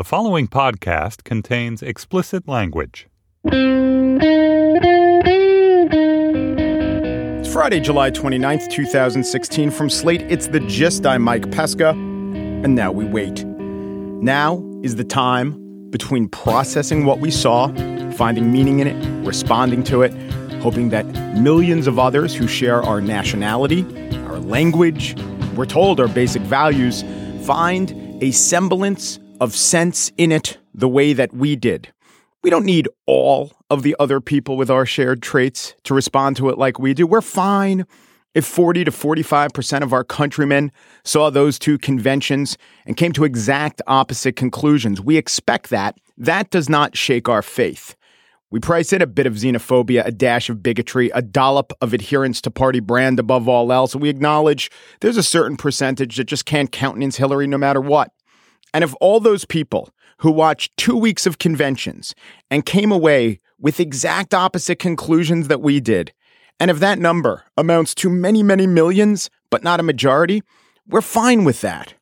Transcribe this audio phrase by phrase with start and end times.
[0.00, 3.06] The following podcast contains explicit language.
[7.44, 9.70] It's Friday, July 29th, 2016.
[9.70, 11.04] From Slate, it's The Gist.
[11.04, 11.90] I'm Mike Pesca.
[11.90, 13.44] And now we wait.
[13.44, 17.66] Now is the time between processing what we saw,
[18.12, 20.14] finding meaning in it, responding to it,
[20.62, 21.04] hoping that
[21.38, 23.84] millions of others who share our nationality,
[24.28, 25.14] our language,
[25.56, 27.04] we're told our basic values,
[27.44, 27.92] find
[28.22, 31.92] a semblance of sense in it the way that we did.
[32.42, 36.48] We don't need all of the other people with our shared traits to respond to
[36.48, 37.06] it like we do.
[37.06, 37.86] We're fine
[38.34, 40.70] if 40 to 45% of our countrymen
[41.04, 45.00] saw those two conventions and came to exact opposite conclusions.
[45.00, 45.98] We expect that.
[46.16, 47.96] That does not shake our faith.
[48.52, 52.40] We price in a bit of xenophobia, a dash of bigotry, a dollop of adherence
[52.42, 53.94] to party brand above all else.
[53.94, 58.12] We acknowledge there's a certain percentage that just can't countenance Hillary no matter what.
[58.72, 62.14] And if all those people who watched two weeks of conventions
[62.50, 66.12] and came away with exact opposite conclusions that we did,
[66.58, 70.42] and if that number amounts to many, many millions, but not a majority,
[70.86, 71.94] we're fine with that.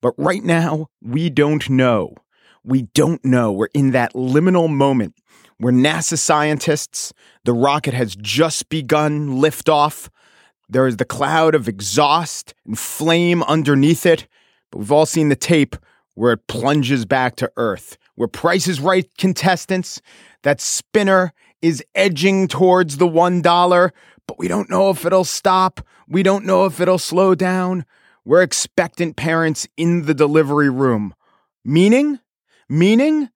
[0.00, 2.14] But right now, we don't know.
[2.64, 3.52] We don't know.
[3.52, 5.14] We're in that liminal moment
[5.58, 7.12] where NASA scientists,
[7.44, 10.08] the rocket has just begun liftoff.
[10.68, 14.26] There is the cloud of exhaust and flame underneath it,
[14.70, 15.76] but we've all seen the tape
[16.20, 20.02] where it plunges back to Earth, where Price is Right contestants,
[20.42, 23.90] that spinner is edging towards the $1,
[24.26, 25.80] but we don't know if it'll stop.
[26.06, 27.86] We don't know if it'll slow down.
[28.26, 31.14] We're expectant parents in the delivery room.
[31.64, 32.20] Meaning?
[32.68, 33.30] Meaning?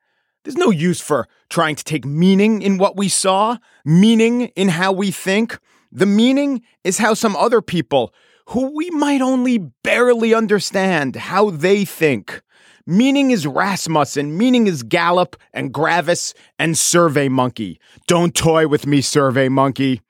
[0.45, 4.93] There's no use for trying to take meaning in what we saw, meaning in how
[4.93, 5.59] we think.
[5.91, 8.13] The meaning is how some other people,
[8.49, 12.43] who we might only barely understand, how they think.
[12.87, 17.81] Meaning is Rasmussen, meaning is Gallup and Gravis and Survey Monkey.
[18.07, 20.03] Don't toy with me, Survey Monkey.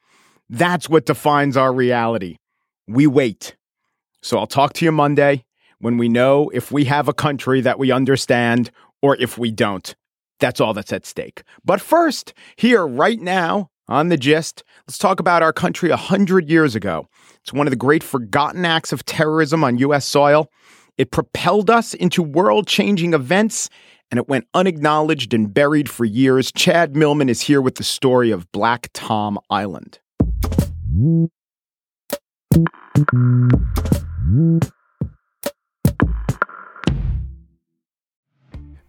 [0.50, 2.38] That's what defines our reality.
[2.88, 3.54] We wait.
[4.22, 5.44] So I'll talk to you Monday
[5.78, 9.94] when we know if we have a country that we understand or if we don't.
[10.41, 11.44] That's all that's at stake.
[11.65, 16.75] But first, here right now on The Gist, let's talk about our country 100 years
[16.75, 17.06] ago.
[17.41, 20.06] It's one of the great forgotten acts of terrorism on U.S.
[20.06, 20.50] soil.
[20.97, 23.69] It propelled us into world changing events
[24.10, 26.53] and it went unacknowledged and buried for years.
[26.53, 29.99] Chad Millman is here with the story of Black Tom Island.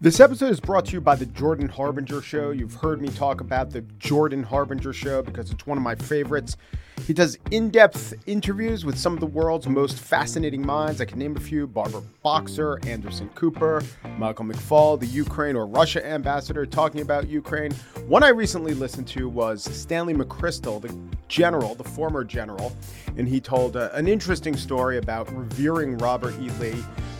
[0.00, 2.52] This episode is brought to you by the Jordan Harbinger Show.
[2.52, 6.56] You've heard me talk about the Jordan Harbinger Show because it's one of my favorites.
[7.04, 11.00] He does in depth interviews with some of the world's most fascinating minds.
[11.00, 13.82] I can name a few Barbara Boxer, Anderson Cooper,
[14.18, 17.72] Michael McFaul, the Ukraine or Russia ambassador talking about Ukraine.
[18.08, 20.96] One I recently listened to was Stanley McChrystal, the
[21.28, 22.76] general, the former general,
[23.16, 26.50] and he told uh, an interesting story about revering Robert E.
[26.58, 26.84] Lee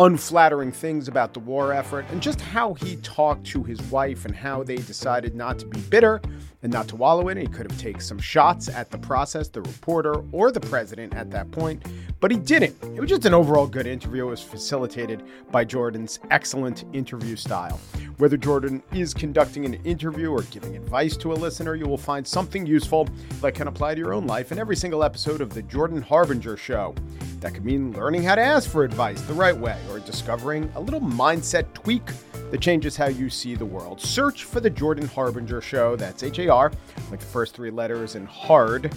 [0.00, 4.34] unflattering things about the war effort and just how he talked to his wife and
[4.34, 6.22] how they decided not to be bitter
[6.62, 7.42] and not to wallow in it.
[7.42, 11.30] He could have taken some shots at the process, the reporter, or the president at
[11.32, 11.84] that point,
[12.18, 12.74] but he didn't.
[12.82, 14.26] It was just an overall good interview.
[14.26, 17.78] It was facilitated by Jordan's excellent interview style.
[18.16, 22.26] Whether Jordan is conducting an interview or giving advice to a listener, you will find
[22.26, 23.06] something useful
[23.42, 26.56] that can apply to your own life in every single episode of The Jordan Harbinger
[26.56, 26.94] Show.
[27.40, 30.80] That could mean learning how to ask for advice the right way or discovering a
[30.80, 32.02] little mindset tweak
[32.50, 34.00] that changes how you see the world.
[34.00, 35.96] Search for The Jordan Harbinger Show.
[35.96, 36.72] That's H A R,
[37.10, 38.92] like the first three letters, and hard,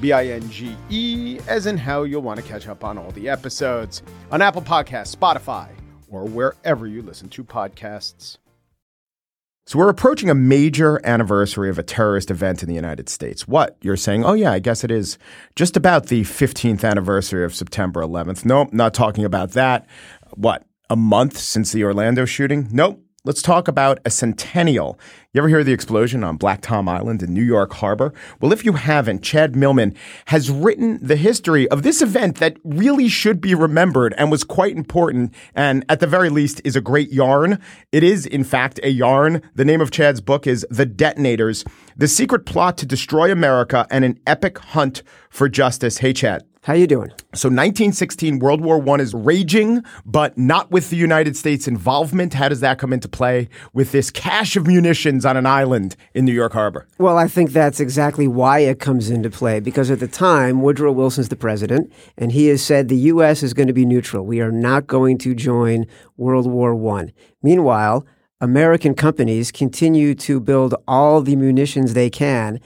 [0.00, 3.10] B I N G E, as in how you'll want to catch up on all
[3.10, 5.68] the episodes on Apple Podcasts, Spotify,
[6.10, 8.38] or wherever you listen to podcasts.
[9.72, 13.48] So we're approaching a major anniversary of a terrorist event in the United States.
[13.48, 13.78] What?
[13.80, 15.16] You're saying, oh, yeah, I guess it is
[15.56, 18.44] just about the 15th anniversary of September 11th.
[18.44, 19.86] Nope, not talking about that.
[20.34, 20.66] What?
[20.90, 22.68] A month since the Orlando shooting?
[22.70, 23.02] Nope.
[23.24, 24.98] Let's talk about a centennial.
[25.32, 28.12] You ever hear the explosion on Black Tom Island in New York Harbor?
[28.40, 29.94] Well, if you haven't, Chad Millman
[30.26, 34.76] has written the history of this event that really should be remembered and was quite
[34.76, 37.60] important and at the very least is a great yarn.
[37.92, 39.40] It is, in fact, a yarn.
[39.54, 41.64] The name of Chad's book is The Detonators,
[41.96, 45.98] The Secret Plot to Destroy America and an Epic Hunt for Justice.
[45.98, 46.44] Hey, Chad.
[46.64, 47.08] How are you doing?
[47.34, 52.34] So 1916, World War I is raging, but not with the United States involvement.
[52.34, 56.24] How does that come into play with this cache of munitions on an island in
[56.24, 56.86] New York Harbor?
[56.98, 60.92] Well, I think that's exactly why it comes into play because at the time, Woodrow
[60.92, 63.42] Wilson's the president, and he has said the U.S.
[63.42, 64.24] is going to be neutral.
[64.24, 65.86] We are not going to join
[66.16, 67.12] World War I.
[67.42, 68.06] Meanwhile,
[68.40, 72.60] American companies continue to build all the munitions they can,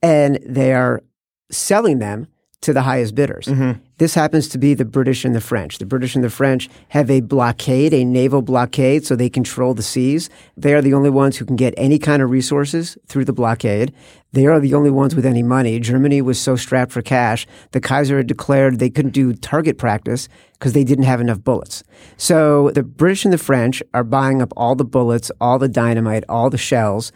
[0.00, 1.02] and they are
[1.50, 2.28] selling them
[2.62, 3.46] to the highest bidders.
[3.46, 3.80] Mm-hmm.
[3.98, 5.78] This happens to be the British and the French.
[5.78, 9.82] The British and the French have a blockade, a naval blockade, so they control the
[9.82, 10.30] seas.
[10.56, 13.92] They are the only ones who can get any kind of resources through the blockade.
[14.32, 15.78] They are the only ones with any money.
[15.78, 20.28] Germany was so strapped for cash, the Kaiser had declared they couldn't do target practice
[20.54, 21.82] because they didn't have enough bullets.
[22.16, 26.24] So the British and the French are buying up all the bullets, all the dynamite,
[26.28, 27.12] all the shells.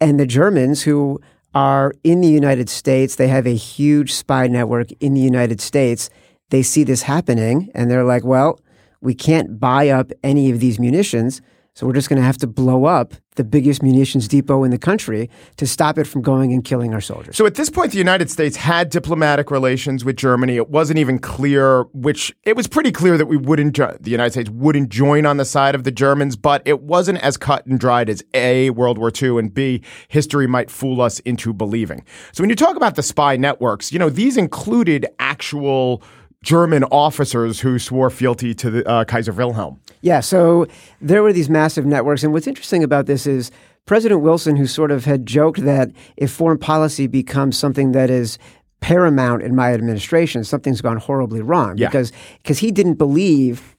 [0.00, 1.20] And the Germans, who
[1.54, 3.16] are in the United States.
[3.16, 6.10] They have a huge spy network in the United States.
[6.50, 8.60] They see this happening and they're like, well,
[9.00, 11.40] we can't buy up any of these munitions.
[11.74, 14.78] So we're just going to have to blow up the biggest munitions depot in the
[14.78, 17.36] country to stop it from going and killing our soldiers.
[17.36, 20.54] So at this point, the United States had diplomatic relations with Germany.
[20.54, 22.32] It wasn't even clear which.
[22.44, 23.74] It was pretty clear that we wouldn't.
[23.74, 27.36] The United States wouldn't join on the side of the Germans, but it wasn't as
[27.36, 31.52] cut and dried as a World War II and b history might fool us into
[31.52, 32.04] believing.
[32.30, 36.04] So when you talk about the spy networks, you know these included actual
[36.44, 39.80] German officers who swore fealty to the uh, Kaiser Wilhelm.
[40.02, 40.66] Yeah, so
[41.00, 42.22] there were these massive networks.
[42.22, 43.50] And what's interesting about this is
[43.86, 48.38] President Wilson, who sort of had joked that if foreign policy becomes something that is
[48.80, 51.78] paramount in my administration, something's gone horribly wrong.
[51.78, 51.88] Yeah.
[51.88, 52.12] Because
[52.42, 53.74] because he didn't believe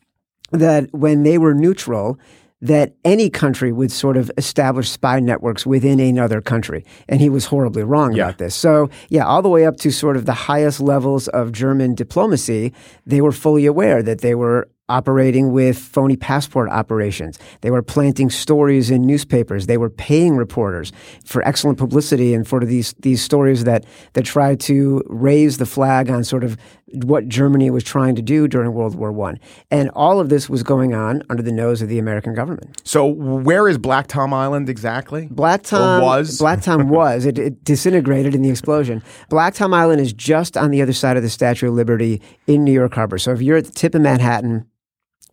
[0.52, 2.20] that when they were neutral,
[2.66, 6.84] that any country would sort of establish spy networks within another country.
[7.08, 8.26] And he was horribly wrong yeah.
[8.26, 8.56] about this.
[8.56, 12.74] So, yeah, all the way up to sort of the highest levels of German diplomacy,
[13.06, 17.40] they were fully aware that they were operating with phony passport operations.
[17.62, 19.66] They were planting stories in newspapers.
[19.66, 20.92] They were paying reporters
[21.24, 26.10] for excellent publicity and for these these stories that that tried to raise the flag
[26.10, 26.58] on sort of
[27.04, 29.40] what Germany was trying to do during World War One.
[29.70, 32.82] And all of this was going on under the nose of the American government.
[32.84, 35.28] So where is Black Tom Island exactly?
[35.30, 39.04] Black Tom or was Black Tom was it, it disintegrated in the explosion.
[39.30, 42.64] Black Tom Island is just on the other side of the Statue of Liberty in
[42.64, 43.18] New York Harbor.
[43.18, 44.66] So if you're at the tip of Manhattan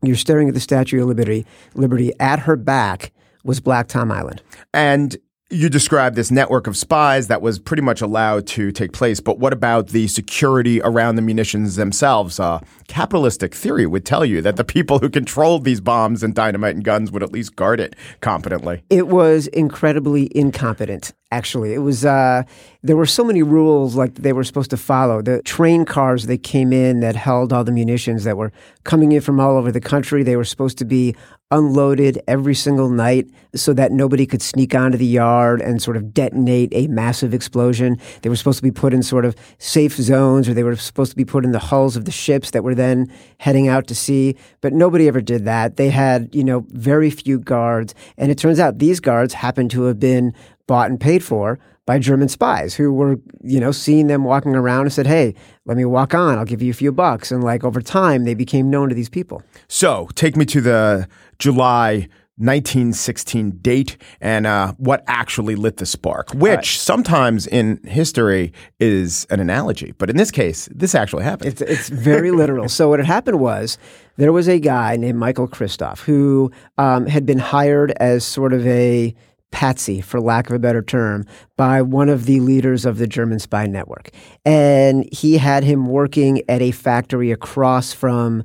[0.03, 1.47] you're staring at the Statue of Liberty.
[1.75, 3.13] Liberty at her back
[3.45, 4.43] was Black Tom Island.
[4.75, 5.17] And
[5.53, 9.39] you described this network of spies that was pretty much allowed to take place, but
[9.39, 12.41] what about the security around the munitions themselves?
[12.41, 12.59] Uh,
[12.89, 16.85] capitalistic theory would tell you that the people who controlled these bombs and dynamite and
[16.85, 18.83] guns would at least guard it competently.
[18.89, 21.13] It was incredibly incompetent.
[21.33, 22.05] Actually, it was.
[22.05, 22.43] Uh,
[22.83, 25.23] there were so many rules like they were supposed to follow.
[25.23, 28.53] The train cars that came in that held all the munitions that were
[28.85, 30.23] coming in from all over the country.
[30.25, 31.15] They were supposed to be
[31.53, 36.15] unloaded every single night so that nobody could sneak onto the yard and sort of
[36.15, 37.99] detonate a massive explosion.
[38.23, 41.11] They were supposed to be put in sort of safe zones or they were supposed
[41.11, 43.95] to be put in the hulls of the ships that were then heading out to
[43.95, 44.35] sea.
[44.63, 45.77] But nobody ever did that.
[45.77, 47.95] They had, you know, very few guards.
[48.17, 50.35] And it turns out these guards happened to have been
[50.67, 54.83] bought and paid for by German spies who were, you know, seeing them walking around
[54.83, 55.35] and said, Hey,
[55.67, 56.39] let me walk on.
[56.39, 57.33] I'll give you a few bucks.
[57.33, 59.43] And like over time, they became known to these people.
[59.69, 66.33] So take me to the July 1916 date and uh, what actually lit the spark,
[66.33, 66.65] which right.
[66.65, 69.93] sometimes in history is an analogy.
[69.99, 71.53] But in this case, this actually happened.
[71.53, 72.69] It's, it's very literal.
[72.73, 73.77] So, what had happened was
[74.17, 78.67] there was a guy named Michael Kristoff who um, had been hired as sort of
[78.67, 79.15] a
[79.53, 81.25] patsy, for lack of a better term,
[81.57, 84.11] by one of the leaders of the German spy network.
[84.45, 88.43] And he had him working at a factory across from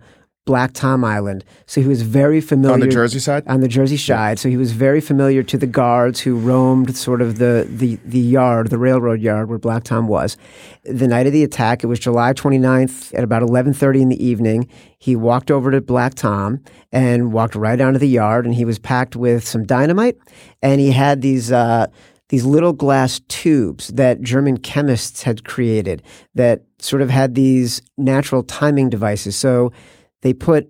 [0.48, 1.44] Black Tom Island.
[1.68, 3.44] So he was very familiar on the Jersey side.
[3.48, 4.42] On the Jersey side, yeah.
[4.42, 8.20] so he was very familiar to the guards who roamed sort of the the the
[8.20, 10.38] yard, the railroad yard where Black Tom was.
[10.86, 14.68] The night of the attack, it was July 29th at about 11:30 in the evening.
[14.98, 18.80] He walked over to Black Tom and walked right onto the yard, and he was
[18.80, 20.18] packed with some dynamite,
[20.64, 21.52] and he had these.
[21.52, 21.88] Uh,
[22.30, 26.04] these little glass tubes that German chemists had created
[26.36, 29.36] that sort of had these natural timing devices.
[29.36, 29.72] So
[30.22, 30.70] they put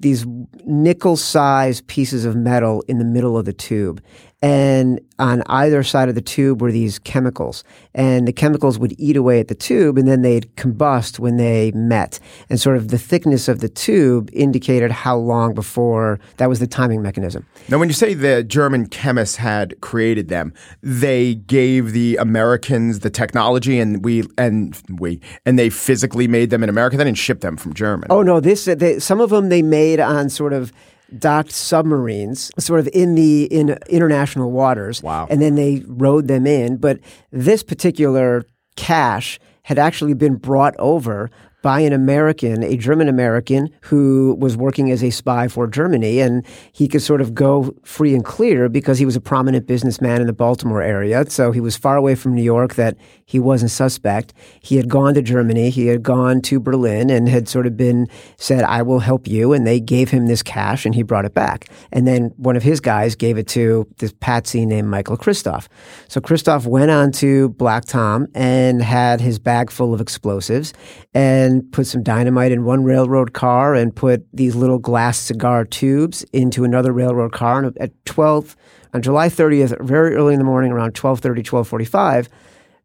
[0.00, 0.26] these
[0.64, 4.02] nickel sized pieces of metal in the middle of the tube.
[4.44, 7.64] And on either side of the tube were these chemicals.
[7.94, 11.72] And the chemicals would eat away at the tube and then they'd combust when they
[11.72, 12.20] met.
[12.50, 16.66] And sort of the thickness of the tube indicated how long before that was the
[16.66, 17.46] timing mechanism.
[17.70, 23.08] Now, when you say the German chemists had created them, they gave the Americans the
[23.08, 26.98] technology and we, and we, and they physically made them in America.
[26.98, 28.08] They didn't ship them from Germany.
[28.10, 30.70] Oh, no, this, they, some of them they made on sort of,
[31.18, 35.26] docked submarines sort of in the in international waters Wow.
[35.30, 36.98] and then they rowed them in but
[37.30, 38.44] this particular
[38.76, 41.30] cache had actually been brought over
[41.64, 46.20] by an American, a German American who was working as a spy for Germany.
[46.20, 50.20] And he could sort of go free and clear because he was a prominent businessman
[50.20, 51.24] in the Baltimore area.
[51.30, 54.34] So he was far away from New York that he wasn't suspect.
[54.60, 58.08] He had gone to Germany, he had gone to Berlin and had sort of been
[58.36, 59.54] said, I will help you.
[59.54, 61.70] And they gave him this cash and he brought it back.
[61.90, 65.68] And then one of his guys gave it to this patsy named Michael Kristoff.
[66.08, 70.74] So Kristoff went on to Black Tom and had his bag full of explosives
[71.62, 76.64] put some dynamite in one railroad car and put these little glass cigar tubes into
[76.64, 77.62] another railroad car.
[77.62, 78.56] And at 12,
[78.94, 82.28] on July 30th, very early in the morning, around 1230, 1245,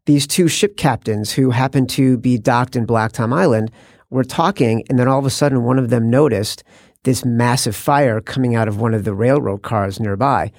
[0.06, 3.70] these two ship captains who happened to be docked in Black Tom Island
[4.10, 6.64] were talking, and then all of a sudden one of them noticed
[7.04, 10.52] this massive fire coming out of one of the railroad cars nearby.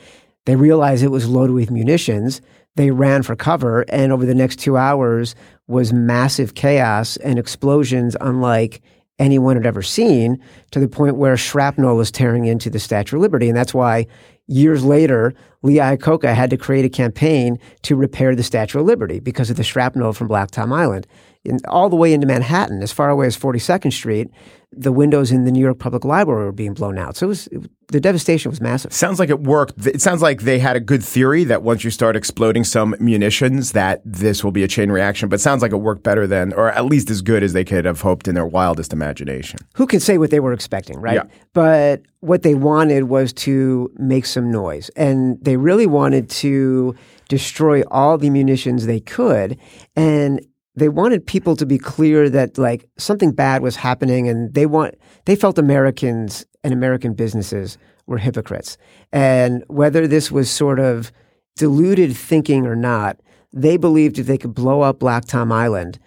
[0.46, 2.42] They realized it was loaded with munitions.
[2.76, 5.36] They ran for cover, and over the next two hours
[5.72, 8.82] was massive chaos and explosions unlike
[9.20, 13.22] anyone had ever seen, to the point where shrapnel was tearing into the Statue of
[13.22, 13.48] Liberty.
[13.48, 14.08] And that's why
[14.48, 19.20] years later, Lee Iacocca had to create a campaign to repair the Statue of Liberty
[19.20, 21.06] because of the shrapnel from Black Tom Island.
[21.44, 24.30] In, all the way into Manhattan, as far away as 42nd Street,
[24.72, 27.16] the windows in the New York Public Library were being blown out.
[27.16, 28.94] So it was, it, the devastation was massive.
[28.94, 29.86] Sounds like it worked.
[29.86, 33.74] It sounds like they had a good theory that once you start exploding some munitions,
[33.74, 35.30] that this will be a chain reaction.
[35.30, 37.66] But it sounds like it worked better than, or at least as good as they
[37.66, 39.60] could have hoped in their wildest imagination.
[39.76, 41.16] Who can say what they were expecting, right?
[41.16, 41.24] Yeah.
[41.54, 46.96] But what they wanted was to make some noise, and they really wanted to
[47.28, 49.58] destroy all the munitions they could,
[49.96, 50.46] and
[50.82, 54.96] they wanted people to be clear that like something bad was happening and they want
[55.26, 58.80] they felt Americans and American businesses were hypocrites.
[59.12, 61.12] And whether this was sort of
[61.56, 63.20] deluded thinking or not,
[63.54, 66.00] they believed if they could blow up Black Tom Island,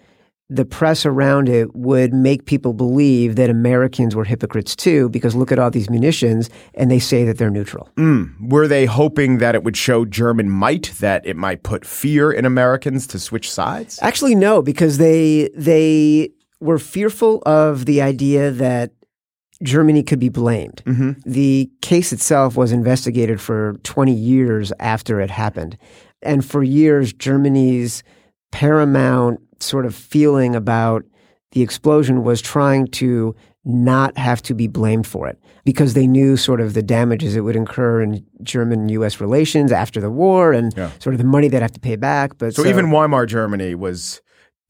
[0.49, 5.51] the press around it would make people believe that Americans were hypocrites too, because look
[5.51, 7.89] at all these munitions and they say that they're neutral.
[7.97, 8.49] Mm.
[8.49, 12.45] Were they hoping that it would show German might, that it might put fear in
[12.45, 13.97] Americans to switch sides?
[14.01, 18.91] Actually, no, because they they were fearful of the idea that
[19.63, 20.83] Germany could be blamed.
[20.85, 21.11] Mm-hmm.
[21.25, 25.77] The case itself was investigated for 20 years after it happened.
[26.21, 28.03] And for years, Germany's
[28.51, 31.03] paramount sort of feeling about
[31.51, 33.35] the explosion was trying to
[33.67, 37.41] not have to be blamed for it because they knew sort of the damages it
[37.41, 40.89] would incur in German US relations after the war and Yeah.
[40.99, 42.37] sort of the money they'd have to pay back.
[42.37, 44.21] But So, even Weimar Germany was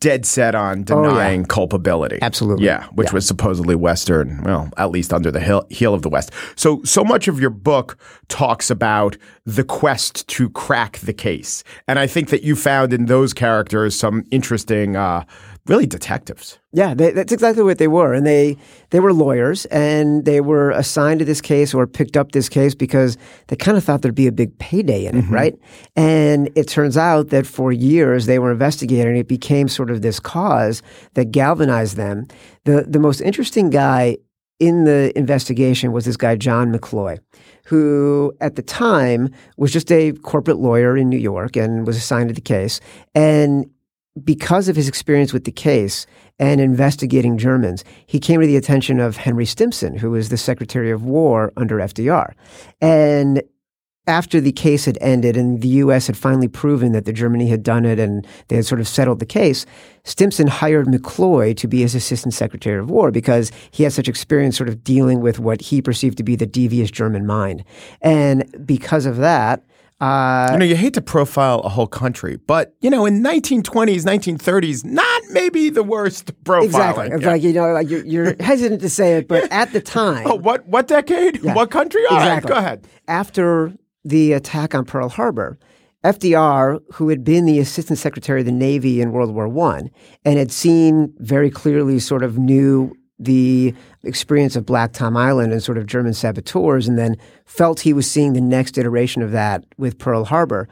[0.06, 1.10] dead set on Oh, yeah.
[1.10, 2.20] denying culpability.
[2.22, 2.66] Absolutely.
[2.66, 6.32] Yeah, which was supposedly Western, well, at least under the heel, heel of the West.
[6.56, 7.98] So, so much of your book
[8.28, 11.64] talks about the quest to crack the case.
[11.88, 15.24] And I think that you found in those characters some interesting, uh,
[15.68, 16.60] really detectives.
[16.72, 18.58] Yeah, they, that's exactly what they were, and they
[18.92, 22.76] they were lawyers, and they were assigned to this case or picked up this case
[22.76, 23.18] because
[23.48, 25.34] they kind of thought there'd be a big payday in it, mm-hmm.
[25.34, 25.56] right?
[25.96, 29.16] And it turns out that for years they were investigating.
[29.18, 30.82] It became sort of this cause
[31.14, 32.28] that galvanized them.
[32.66, 34.18] the The most interesting guy
[34.60, 37.20] in the investigation was this guy John McCloy,
[37.66, 42.30] who at the time was just a corporate lawyer in New York and was assigned
[42.30, 42.80] to the case,
[43.14, 43.70] and
[44.24, 46.06] because of his experience with the case
[46.40, 50.92] and investigating Germans, he came to the attention of Henry Stimson, who was the Secretary
[50.92, 52.34] of War under FDR.
[52.82, 53.42] And
[54.08, 56.08] after the case had ended and the U.S.
[56.08, 59.20] had finally proven that the Germany had done it and they had sort of settled
[59.20, 59.66] the case,
[60.04, 64.58] Stimson hired McCloy to be his Assistant Secretary of War because he had such experience
[64.58, 67.64] sort of dealing with what he perceived to be the devious German mind.
[68.02, 69.64] And because of that,
[70.02, 74.04] uh, You know, you hate to profile a whole country, but, you know, in 1920s,
[74.04, 76.66] 1930s, not maybe the worst profiling.
[76.66, 77.10] Exactly.
[77.22, 77.28] Yeah.
[77.32, 80.36] Like you know, like you're, you're hesitant to say it, but at the time, Oh,
[80.36, 81.44] what, what decade?
[81.44, 82.02] What country?
[82.10, 82.50] All right, Exactly.
[82.50, 82.88] go ahead.
[83.08, 83.74] after
[84.04, 85.58] the attack on Pearl Harbor,
[86.04, 89.90] FDR, who had been the Assistant Secretary of the Navy in World War One
[90.24, 95.64] and had seen very clearly sort of new the experience of Black Tom Island and
[95.64, 99.64] sort of German saboteurs, and then felt he was seeing the next iteration of that
[99.78, 100.68] with Pearl Harbor.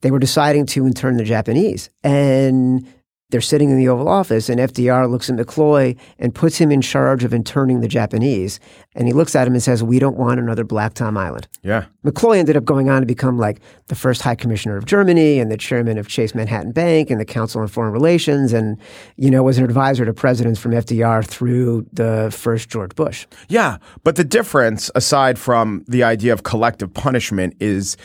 [0.00, 1.88] They were deciding to intern the Japanese.
[2.02, 2.86] And
[3.30, 6.80] they're sitting in the Oval Office, and FDR looks at McCloy and puts him in
[6.80, 8.60] charge of interning the Japanese.
[8.94, 11.48] And he looks at him and says, We don't want another Black Tom Island.
[11.62, 11.86] Yeah.
[12.04, 15.50] McCloy ended up going on to become like the first High Commissioner of Germany and
[15.50, 18.78] the chairman of Chase Manhattan Bank and the Council on Foreign Relations, and
[19.16, 23.26] you know was an advisor to presidents from FDR through the first George Bush.
[23.48, 27.96] Yeah, but the difference, aside from the idea of collective punishment, is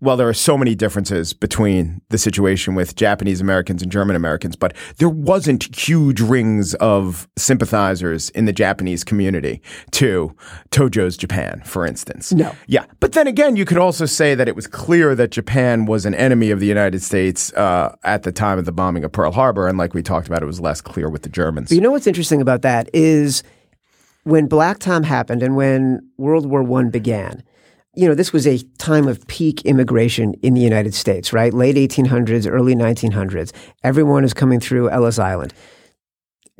[0.00, 4.56] well, there are so many differences between the situation with Japanese Americans and German Americans,
[4.56, 9.60] but there wasn't huge rings of sympathizers in the Japanese community
[9.92, 10.34] to
[10.70, 12.32] Tojo's Japan, for instance.
[12.32, 12.54] No.
[12.66, 16.06] Yeah, but then again, you could also say that it was clear that Japan was
[16.06, 19.32] an enemy of the United States uh, at the time of the bombing of Pearl
[19.32, 21.68] Harbor, and like we talked about, it was less clear with the Germans.
[21.68, 23.42] But you know what's interesting about that is
[24.24, 27.42] when Black Tom happened and when World War One began.
[27.96, 31.54] You know, this was a time of peak immigration in the United States, right?
[31.54, 33.52] Late 1800s, early 1900s.
[33.84, 35.54] Everyone is coming through Ellis Island.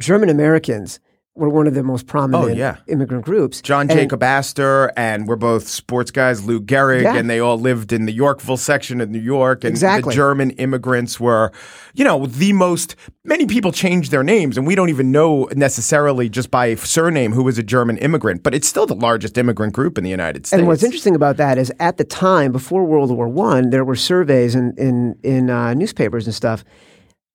[0.01, 1.01] German Americans
[1.37, 2.77] were one of the most prominent Oh, yeah.
[2.87, 3.61] immigrant groups.
[3.61, 7.17] John And- Jacob Astor, and we're both sports guys, Lou Gehrig, Yeah.
[7.17, 9.65] and they all lived in the Yorkville section of New York.
[9.65, 10.13] And Exactly.
[10.13, 11.51] the German immigrants were,
[11.93, 16.29] you know, the most, many people changed their names, and we don't even know necessarily
[16.29, 19.99] just by surname who was a German immigrant, but it's still the largest immigrant group
[19.99, 20.57] in the United States.
[20.59, 23.97] And what's interesting about that is at the time, before World War One, there were
[23.97, 26.65] surveys in in, in uh, newspapers and stuff.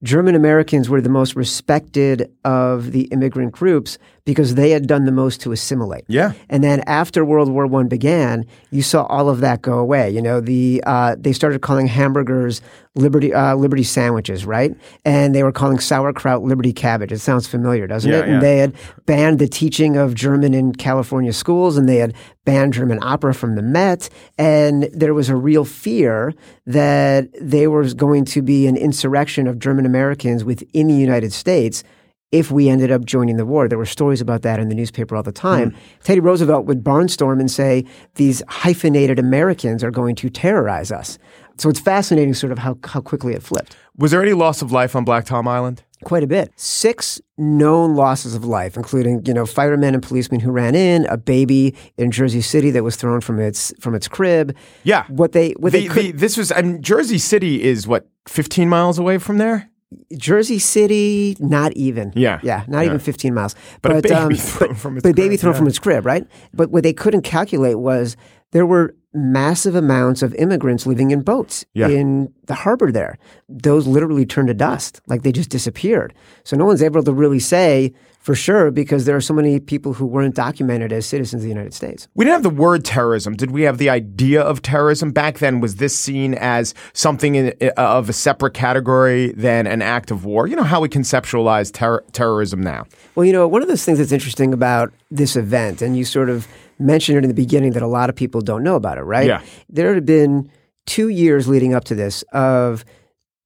[0.02, 5.12] German Americans were the most respected of the immigrant groups because they had done the
[5.12, 6.06] most to assimilate.
[6.08, 6.34] Yeah.
[6.50, 10.10] And then after World War One began, you saw all of that go away.
[10.10, 12.62] You know, the uh, they started calling hamburgers
[12.96, 14.74] liberty uh, liberty sandwiches, right?
[15.04, 17.12] And they were calling sauerkraut liberty cabbage.
[17.12, 18.28] It sounds familiar, doesn't Yeah, it?
[18.28, 18.34] yeah.
[18.36, 18.76] And they had
[19.06, 22.14] banned the teaching of German in California schools, and they had
[22.46, 24.10] banned German opera from the Met.
[24.38, 26.34] And there was a real fear
[26.66, 31.84] that there was going to be an insurrection of German Americans within the United States
[32.32, 33.68] if we ended up joining the war.
[33.68, 35.72] There were stories about that in the newspaper all the time.
[35.72, 35.78] Hmm.
[36.04, 41.18] Teddy Roosevelt would barnstorm and say, these hyphenated Americans are going to terrorize us.
[41.60, 43.76] So it's fascinating, sort of, how, how quickly it flipped.
[43.98, 45.84] Was there any loss of life on Black Tom Island?
[46.06, 46.54] Quite a bit.
[46.56, 51.18] Six known losses of life, including you know firemen and policemen who ran in, a
[51.18, 54.56] baby in Jersey City that was thrown from its from its crib.
[54.84, 55.04] Yeah.
[55.10, 58.08] What they what The, they could, the, this was, I mean, Jersey City is what,
[58.30, 59.70] 15 miles away from there?
[60.18, 62.14] Jersey City, not even.
[62.16, 62.40] Yeah.
[62.44, 62.86] yeah, not Yeah.
[62.86, 63.56] even fifteen miles.
[63.82, 65.58] But a baby um, thrown but, from its but a baby thrown yeah.
[65.58, 66.26] from its crib, right?
[66.54, 68.16] But what they couldn't calculate was
[68.52, 71.88] there were massive amounts of immigrants living in boats Yeah.
[71.88, 73.18] in the harbor there.
[73.48, 76.14] Those literally turned to dust, like they just disappeared.
[76.44, 79.94] So no one's able to really say for sure because there are so many people
[79.94, 82.08] who weren't documented as citizens of the United States.
[82.16, 83.36] We didn't have the word terrorism.
[83.36, 85.60] Did we have the idea of terrorism back then?
[85.62, 90.48] Was this seen as something in, of a separate category than an act of war?
[90.48, 92.86] You know how we conceptualize ter- terrorism now.
[93.16, 96.30] Well, you know, one of those things that's interesting about this event, and you sort
[96.30, 96.48] of
[96.80, 99.28] mentioned it in the beginning that a lot of people don't know about it, right?
[99.28, 99.42] Yeah.
[99.68, 100.50] There had been
[100.86, 102.86] two years leading up to this of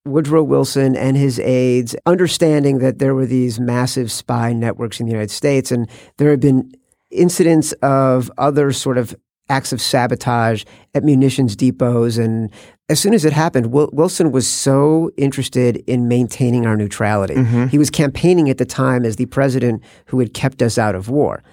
[0.05, 5.11] Woodrow Wilson and his aides understanding that there were these massive spy networks in the
[5.11, 6.73] United States, and there had been
[7.09, 9.15] incidents of other sort of
[9.49, 12.17] acts of sabotage at munitions depots.
[12.17, 12.49] And
[12.89, 17.35] as soon as it happened, Wil- Wilson was so interested in maintaining our neutrality.
[17.35, 17.67] Mm-hmm.
[17.67, 21.09] He was campaigning at the time as the president who had kept us out of
[21.09, 21.43] war.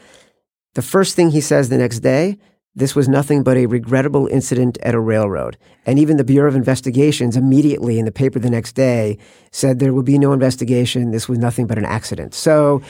[0.74, 2.38] The first thing he says the next day,
[2.76, 5.59] this was nothing but a regrettable incident at a railroad.
[5.85, 9.18] And even the Bureau of Investigations immediately in the paper the next day
[9.50, 11.11] said there will be no investigation.
[11.11, 12.33] This was nothing but an accident.
[12.33, 12.80] So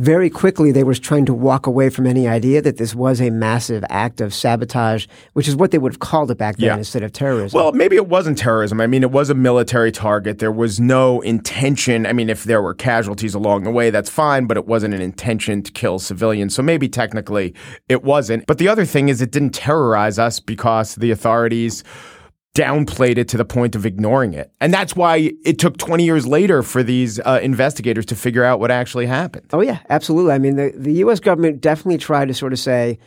[0.00, 3.28] very quickly they were trying to walk away from any idea that this was a
[3.30, 6.76] massive act of sabotage, which is what they would have called it back then Yeah.
[6.78, 7.58] instead of terrorism.
[7.58, 8.80] Well, maybe it wasn't terrorism.
[8.80, 10.38] I mean, it was a military target.
[10.38, 12.06] There was no intention.
[12.06, 15.02] I mean, if there were casualties along the way, that's fine, but it wasn't an
[15.02, 16.54] intention to kill civilians.
[16.54, 17.54] So maybe technically
[17.88, 18.46] it wasn't.
[18.46, 21.84] But the other thing is, it didn't terrorize us because the authorities
[22.54, 24.52] downplayed it to the point of ignoring it.
[24.60, 28.58] And that's why it took 20 years later for these uh, investigators to figure out
[28.58, 29.46] what actually happened.
[29.52, 30.32] Oh yeah, absolutely.
[30.32, 31.20] I mean, the, the U.S.
[31.20, 32.98] government definitely tried to sort of say,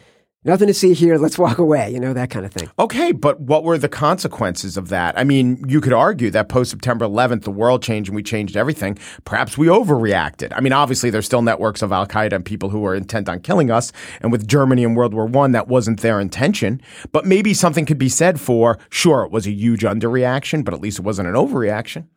[0.46, 2.70] nothing to see here, let's walk away, you know, that kind of thing.
[2.80, 5.18] Okay, but what were the consequences of that?
[5.18, 8.56] I mean, you could argue that post September 11th, the world changed and we changed
[8.56, 8.98] everything.
[9.26, 10.54] Perhaps we overreacted.
[10.56, 13.40] I mean, obviously, there's still networks of Al Qaeda and people who are intent on
[13.40, 13.92] killing us.
[14.22, 16.82] And with Germany in World War One, that wasn't their intention.
[17.12, 20.82] But maybe something could be said for sure, it was a huge underreaction, but at
[20.82, 22.08] least it wasn't an overreaction.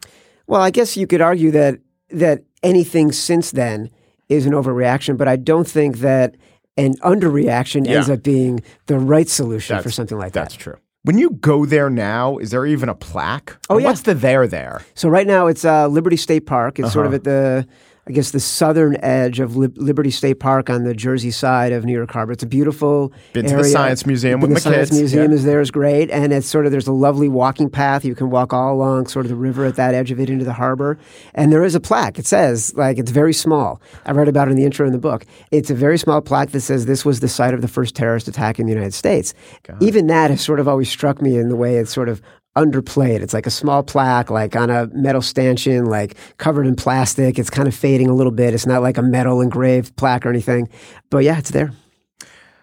[0.46, 3.90] Well, I guess you could argue that that anything since then
[4.28, 6.36] is an overreaction, but I don't think that
[6.76, 7.96] an underreaction Yeah.
[7.96, 10.42] ends up being the right solution for something like that.
[10.42, 10.76] That's true.
[11.04, 13.56] When you go there now, is there even a plaque?
[13.70, 13.88] Oh, And yeah.
[13.90, 14.82] What's the there there?
[14.94, 16.78] So right now it's uh, Liberty State Park.
[16.78, 16.92] It's Uh-huh.
[16.92, 17.66] sort of at the,
[18.08, 21.84] I guess, the southern edge of Lib- Liberty State Park on the Jersey side of
[21.84, 22.30] New York Harbor.
[22.30, 23.72] It's a beautiful Been to the area.
[23.72, 25.36] Science Museum Been with the Science kids, Museum yeah.
[25.36, 28.04] is there is great, and it's sort of there's a lovely walking path.
[28.04, 30.44] You can walk all along sort of the river at that edge of it into
[30.44, 30.98] the harbor,
[31.34, 32.16] and there is a plaque.
[32.16, 33.80] It says like it's very small.
[34.04, 35.26] I read about it in the intro in the book.
[35.50, 38.28] It's a very small plaque that says this was the site of the first terrorist
[38.28, 39.34] attack in the United States.
[39.80, 42.22] Even that has sort of always struck me in the way it's sort of
[42.56, 43.20] underplayed.
[43.20, 47.38] It's like a small plaque, like on a metal stanchion, like covered in plastic.
[47.38, 48.54] It's kind of fading a little bit.
[48.54, 50.68] It's not like a metal engraved plaque or anything.
[51.10, 51.72] But yeah, it's there.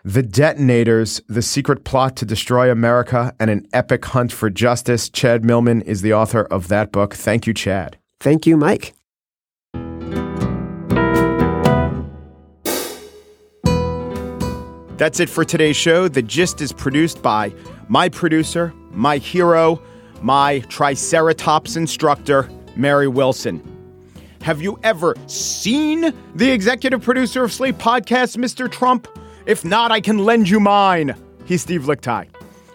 [0.05, 5.07] The Detonators, The Secret Plot to Destroy America, and an Epic Hunt for Justice.
[5.07, 7.13] Chad Millman is the author of that book.
[7.13, 7.97] Thank you, Chad.
[8.19, 8.93] Thank you, Mike.
[14.97, 16.07] That's it for today's show.
[16.07, 17.53] The Gist is produced by
[17.87, 19.81] my producer, my hero,
[20.21, 23.61] my Triceratops instructor, Mary Wilson.
[24.41, 28.69] Have you ever seen the executive producer of Slate Podcasts, Mr.
[28.69, 29.07] Trump?
[29.45, 31.15] If not, I can lend you mine.
[31.45, 32.27] He's Steve Lickteig.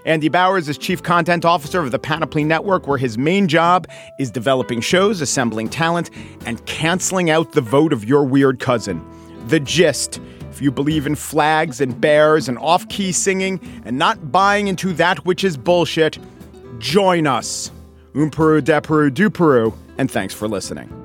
[0.04, 3.86] Andy Bowers is chief content officer of the Panoply Network, where his main job
[4.18, 6.10] is developing shows, assembling talent,
[6.46, 9.04] and canceling out the vote of your weird cousin.
[9.48, 10.20] The gist.
[10.58, 14.92] If you believe in flags and bears and off key singing and not buying into
[14.94, 16.18] that which is bullshit,
[16.80, 17.70] join us.
[18.12, 20.97] Um Peru, de Peru, du Peru, and thanks for listening.